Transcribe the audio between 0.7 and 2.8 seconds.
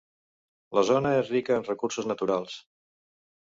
La zona és rica en recursos naturals.